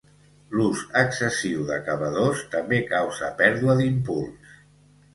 L'ús 0.53 0.79
excessiu 1.01 1.61
d'acabadors 1.69 2.43
també 2.57 2.83
causa 2.97 3.33
pèrdua 3.45 3.81
d'impuls. 3.83 4.55